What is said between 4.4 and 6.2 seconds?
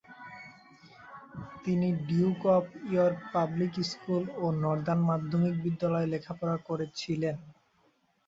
ও Northern মাধ্যমিক বিদ্যালয়ের